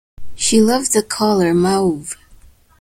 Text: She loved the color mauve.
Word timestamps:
She 0.33 0.59
loved 0.61 0.93
the 0.93 1.03
color 1.03 1.53
mauve. 1.53 2.17